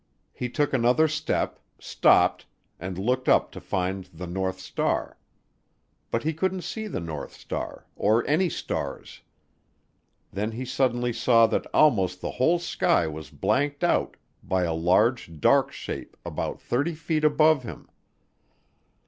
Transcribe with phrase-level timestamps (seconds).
[0.33, 2.47] He took another step, stopped,
[2.79, 5.15] and looked up to find the north star.
[6.09, 9.21] But he couldn't see the north star, or any stars.
[10.33, 15.39] Then he suddenly saw that almost the whole sky was blanked out by a large
[15.39, 17.87] dark shape about 30 feet above him.